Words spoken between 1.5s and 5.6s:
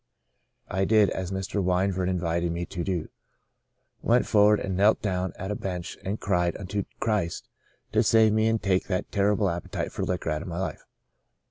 Wyburn invited me to do— went forward and knelt down at a